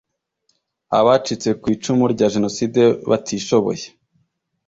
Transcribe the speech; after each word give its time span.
Abacitse 0.99 1.49
ku 1.61 1.65
icumu 1.75 2.03
rya 2.13 2.27
Jenoside 2.33 2.81
batishoboye 3.09 3.85